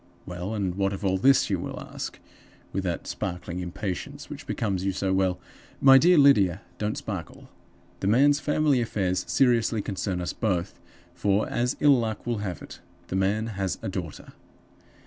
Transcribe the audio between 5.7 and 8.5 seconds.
My dear Lydia, don't sparkle! The man's